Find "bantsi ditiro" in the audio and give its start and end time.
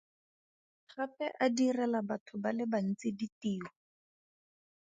2.71-3.69